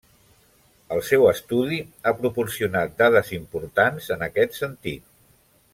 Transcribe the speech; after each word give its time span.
El 0.95 1.01
seu 1.09 1.25
estudi 1.31 1.77
ha 2.11 2.15
proporcionat 2.23 2.95
dades 3.03 3.33
importants 3.41 4.13
en 4.17 4.25
aquest 4.31 4.59
sentit. 4.63 5.07